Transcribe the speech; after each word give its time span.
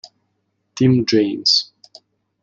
Tim 0.75 1.05
James 1.05 1.51